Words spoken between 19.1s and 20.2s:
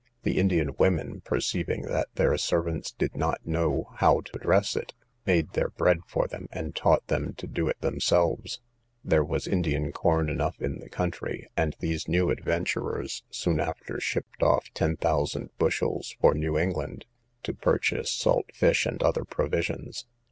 provisions.